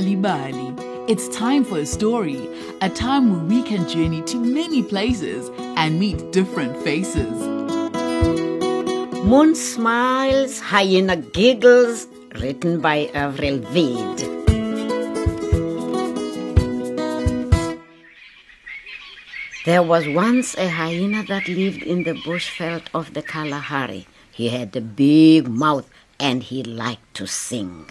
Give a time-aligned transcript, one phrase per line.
[0.00, 0.72] Welcome Bali.
[1.12, 2.40] It's time for a story,
[2.80, 7.30] a time where we can journey to many places and meet different faces.
[9.26, 12.06] Moon smiles, hyena giggles,
[12.40, 14.18] written by Avril Veed.
[19.66, 24.06] There was once a hyena that lived in the bushveld of the Kalahari.
[24.32, 27.90] He had a big mouth and he liked to sing.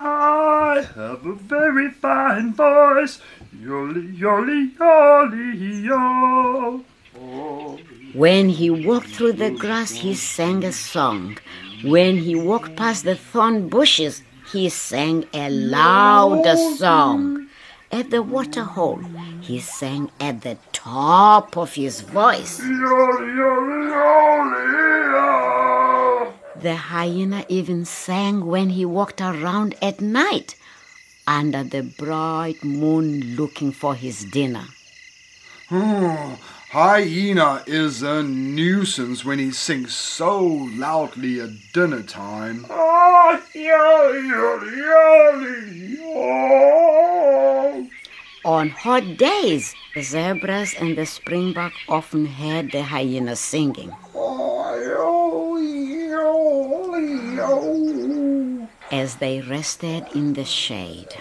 [0.00, 0.41] Oh,
[0.72, 3.20] I have a very fine voice.
[3.54, 6.82] Yoli, yoli, yoli, yo.
[7.20, 7.78] Oh.
[8.14, 11.36] When he walked through the grass, he sang a song.
[11.84, 17.48] When he walked past the thorn bushes, he sang a louder song.
[17.90, 19.02] At the water hole,
[19.42, 22.56] he sang at the top of his voice.
[26.66, 30.56] The hyena even sang when he walked around at night
[31.26, 34.64] under the bright moon looking for his dinner.
[35.70, 36.38] Oh,
[36.70, 40.38] hyena is a nuisance when he sings so
[40.76, 42.66] loudly at dinner time.
[42.68, 43.02] Oh.
[48.44, 53.92] On hot days, the zebras and the springbok often heard the hyena singing.
[54.14, 58.68] Oh, yoli, yoli, yo.
[58.92, 61.16] As they rested in the shade.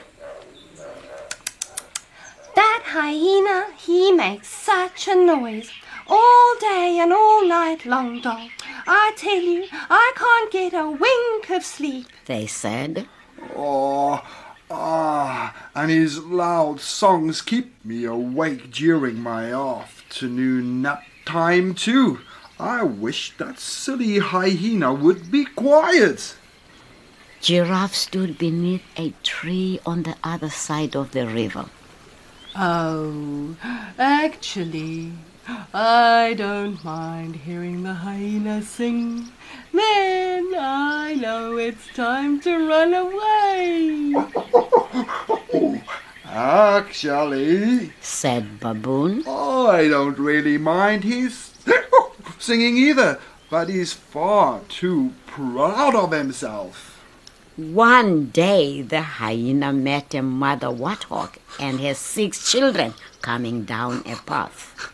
[2.53, 5.71] That hyena, he makes such a noise.
[6.07, 8.49] All day and all night long, dog.
[8.85, 12.07] I tell you, I can't get a wink of sleep.
[12.25, 13.07] They said,
[13.55, 14.21] Oh,
[14.69, 22.19] ah, and his loud songs keep me awake during my afternoon nap time too.
[22.59, 26.35] I wish that silly hyena would be quiet.
[27.41, 31.65] Giraffe stood beneath a tree on the other side of the river.
[32.55, 33.55] Oh,
[33.97, 35.13] actually,
[35.73, 39.29] I don't mind hearing the hyena sing.
[39.73, 44.13] Then I know it's time to run away.
[46.25, 49.23] Actually, Said Baboon.
[49.25, 51.53] Oh, I don't really mind his
[52.39, 53.19] singing either,
[53.49, 56.90] but he's far too proud of himself.
[57.57, 64.15] One day the hyena met a mother warthog and her six children coming down a
[64.15, 64.93] path.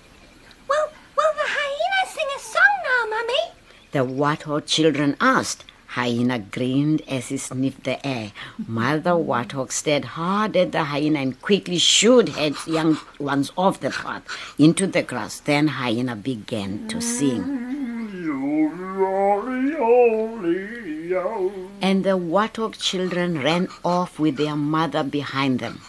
[0.67, 3.53] Will, will the hyena sing a song now, Mummy?
[3.91, 5.65] The warthog children asked.
[5.89, 8.31] Hyena grinned as he sniffed the air.
[8.67, 13.91] Mother warthog stared hard at the hyena and quickly shooed her young ones off the
[13.91, 14.23] path
[14.57, 15.39] into the grass.
[15.39, 17.86] Then hyena began to sing.
[21.87, 25.79] And the warthog children ran off with their mother behind them.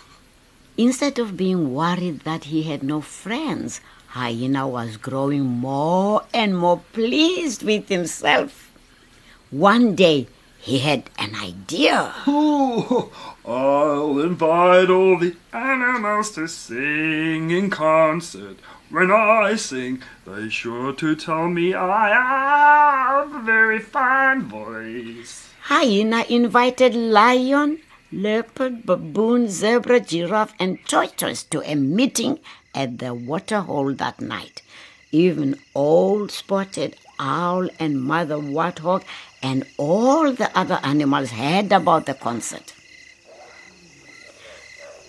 [0.76, 3.80] Instead of being worried that he had no friends,
[4.14, 8.70] Hyena was growing more and more pleased with himself.
[9.50, 10.28] One day,
[10.60, 12.14] he had an idea.
[13.44, 18.58] I'll invite all the animals to sing in concert.
[18.88, 25.48] When I sing, they sure to tell me I have a very fine voice.
[25.68, 27.80] Hyena invited lion,
[28.10, 32.38] leopard, baboon, zebra, giraffe, and tortoise to a meeting
[32.74, 34.62] at the waterhole that night.
[35.12, 39.04] Even old spotted owl and mother warthog
[39.42, 42.72] and all the other animals heard about the concert.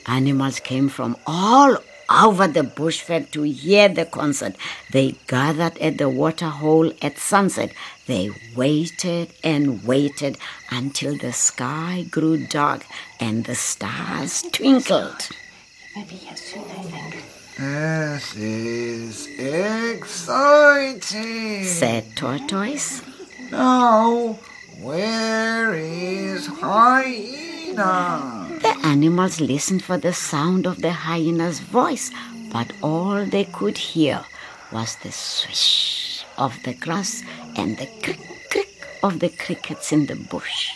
[0.07, 1.77] Animals came from all
[2.09, 4.55] over the bushveld to hear the concert.
[4.91, 7.71] They gathered at the waterhole at sunset.
[8.07, 10.37] They waited and waited
[10.71, 12.85] until the sky grew dark
[13.19, 15.29] and the stars twinkled.
[15.95, 17.23] Maybe here soon, I think.
[17.57, 19.27] This is
[19.99, 21.65] exciting.
[21.65, 23.01] Said Tortoise.
[23.51, 24.39] Now,
[24.79, 28.38] where is hyena?
[28.89, 32.09] Animals listened for the sound of the hyena's voice,
[32.51, 34.25] but all they could hear
[34.71, 37.21] was the swish of the grass
[37.55, 38.19] and the crick
[38.49, 40.71] crick of the crickets in the bush.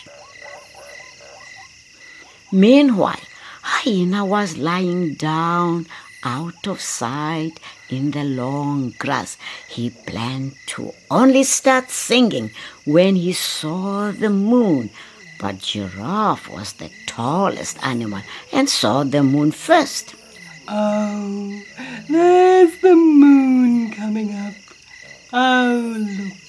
[2.52, 3.26] Meanwhile,
[3.62, 5.86] hyena was lying down
[6.22, 7.58] out of sight
[7.90, 9.36] in the long grass.
[9.68, 12.52] He planned to only start singing
[12.84, 14.90] when he saw the moon.
[15.38, 18.22] But Giraffe was the tallest animal
[18.52, 20.14] and saw the moon first.
[20.68, 21.60] Oh,
[22.08, 24.54] there's the moon coming up.
[25.32, 26.44] Oh, look,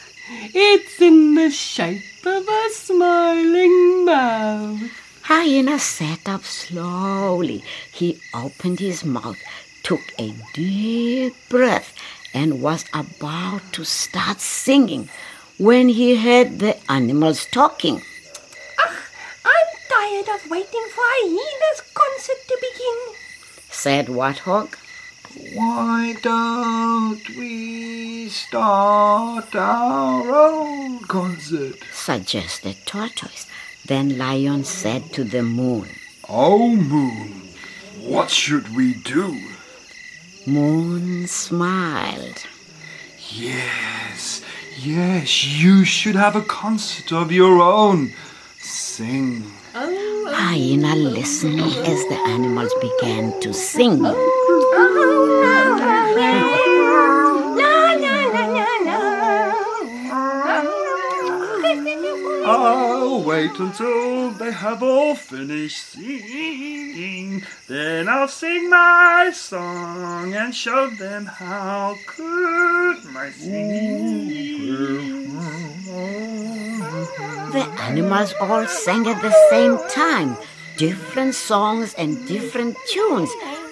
[0.54, 4.82] it's in the shape of a smiling mouth.
[5.24, 7.64] Hyena sat up slowly.
[7.92, 9.40] He opened his mouth,
[9.84, 11.94] took a deep breath,
[12.34, 15.10] and was about to start singing
[15.58, 18.02] when he heard the animals talking.
[20.45, 23.15] I'm tired of waiting for Hyena's concert to begin.
[23.71, 24.75] Said Warthog.
[25.53, 31.75] Why don't we start our own concert?
[31.92, 33.47] Suggested Tortoise.
[33.86, 35.89] Then Lion said to the moon.
[36.30, 37.50] Oh, Moon,
[38.01, 39.38] what should we do?
[40.48, 42.45] Moon smiled.
[43.30, 44.41] Yes,
[44.77, 48.13] yes, you should have a concert of your own.
[48.59, 49.44] Sing.
[49.75, 49.85] Oh,
[50.38, 54.06] Hyena listened as the animals began to sing.
[62.48, 67.44] I'll wait until they have all finished singing.
[67.68, 75.16] Then I'll sing my song and show them how good my singing is.
[77.17, 80.38] The animals all sang at the same time,
[80.77, 83.31] different songs and different tunes.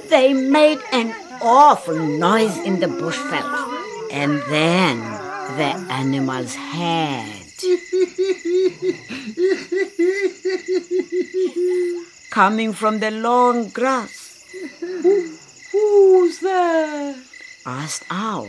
[0.09, 3.51] They made an awful noise in the bushveld.
[4.11, 4.99] And then
[5.57, 7.43] the animals had.
[12.29, 14.45] Coming from the long grass,
[15.71, 17.15] Who's there?
[17.65, 18.47] asked Owl.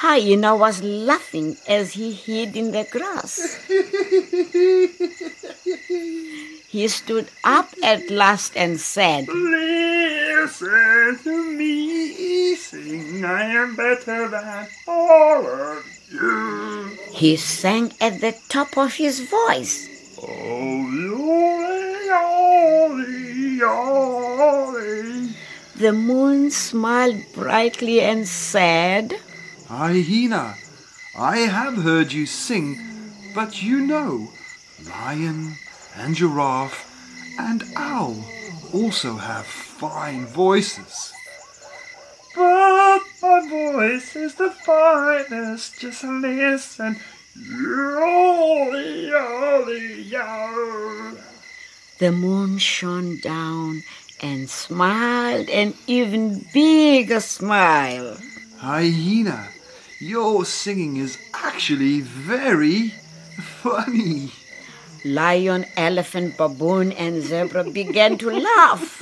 [0.00, 3.58] Hyena was laughing as he hid in the grass.
[6.68, 14.68] He stood up at last and said, Listen to me sing, I am better than
[14.86, 16.96] all of you.
[17.12, 19.88] He sang at the top of his voice.
[20.22, 25.32] Oh, yoli, yoli, yoli.
[25.74, 29.16] The moon smiled brightly and said,
[29.68, 30.54] Hyena,
[31.14, 32.78] I have heard you sing,
[33.34, 34.30] but you know,
[34.88, 35.56] lion
[35.94, 36.88] and giraffe
[37.38, 38.16] and owl
[38.72, 41.12] also have fine voices.
[42.34, 46.96] But my voice is the finest, just listen.
[51.98, 53.82] The moon shone down
[54.22, 58.16] and smiled an even bigger smile.
[58.56, 59.50] Hyena,
[60.00, 62.90] your singing is actually very
[63.40, 64.30] funny.
[65.04, 69.00] Lion, elephant, baboon, and zebra began to laugh.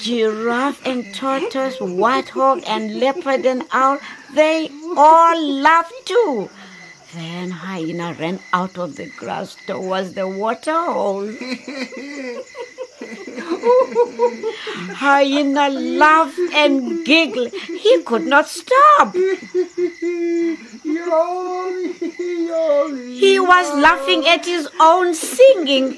[0.00, 3.98] Giraffe and tortoise, warthog and leopard and owl,
[4.34, 6.48] they all laughed too.
[7.14, 11.30] Then hyena ran out of the grass towards the water hole.
[14.94, 17.52] hyena laughed and giggled.
[17.52, 19.14] He could not stop.
[23.24, 25.96] He was laughing at his own singing.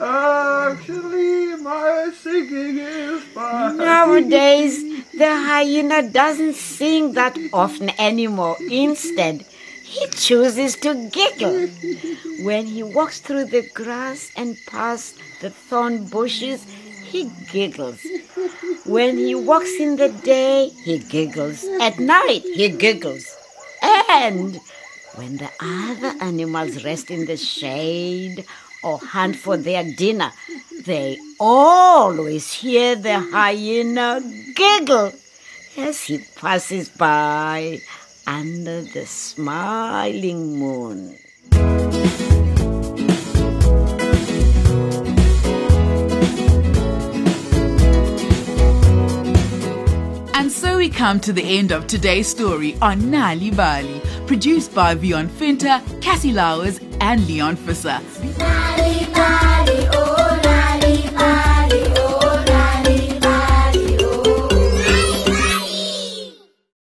[0.00, 3.76] Actually, my singing is fine.
[3.76, 4.82] Nowadays,
[5.12, 8.56] the hyena doesn't sing that often anymore.
[8.70, 9.44] Instead,
[9.84, 11.68] he chooses to giggle.
[12.40, 16.64] When he walks through the grass and past the thorn bushes,
[17.04, 18.00] he giggles.
[18.86, 21.64] When he walks in the day, he giggles.
[21.80, 23.26] At night, he giggles.
[24.08, 24.58] And
[25.16, 28.44] when the other animals rest in the shade
[28.82, 30.32] or hunt for their dinner,
[30.84, 34.20] they always hear the hyena
[34.54, 35.12] giggle
[35.76, 37.80] as he passes by
[38.26, 41.16] under the smiling moon.
[50.34, 55.28] And so we come to the end of today's story on Nal'ibali, produced by Vion
[55.28, 58.00] Finter, Cassie Lowers, and Leon Fisser.
[58.38, 60.03] Bali, Bali, oh.